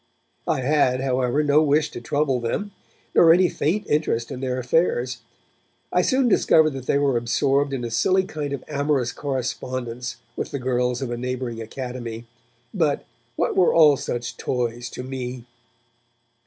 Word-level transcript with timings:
I 0.47 0.61
had, 0.61 0.99
however, 1.01 1.43
no 1.43 1.61
wish 1.61 1.91
to 1.91 2.01
trouble 2.01 2.39
them, 2.39 2.71
nor 3.13 3.31
any 3.31 3.47
faint 3.49 3.85
interest 3.85 4.31
in 4.31 4.39
their 4.39 4.57
affairs. 4.57 5.19
I 5.93 6.01
soon 6.01 6.27
discovered 6.27 6.71
that 6.71 6.87
they 6.87 6.97
were 6.97 7.17
absorbed 7.17 7.71
in 7.71 7.83
a 7.83 7.91
silly 7.91 8.23
kind 8.23 8.51
of 8.51 8.63
amorous 8.67 9.11
correspondence 9.11 10.17
with 10.35 10.49
the 10.49 10.57
girls 10.57 11.03
of 11.03 11.11
a 11.11 11.17
neighbouring 11.17 11.61
academy, 11.61 12.25
but 12.73 13.05
'what 13.35 13.55
were 13.55 13.75
all 13.75 13.95
such 13.95 14.37
toys 14.37 14.89
to 14.89 15.03
me?' 15.03 15.45